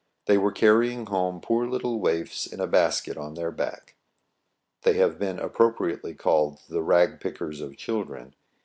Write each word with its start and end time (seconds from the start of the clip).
They 0.25 0.35
were 0.39 0.51
carrying 0.51 1.05
home 1.05 1.41
poor 1.41 1.67
little 1.67 1.99
waifs 1.99 2.47
in 2.47 2.59
a 2.59 2.65
basket 2.65 3.17
on 3.17 3.35
their 3.35 3.51
back. 3.51 3.93
They 4.81 4.93
have 4.93 5.19
been 5.19 5.37
appro 5.37 5.71
priately 5.75 6.17
called 6.17 6.59
the" 6.67 6.81
rag 6.81 7.19
pickers 7.19 7.61
of 7.61 7.77
children." 7.77 8.33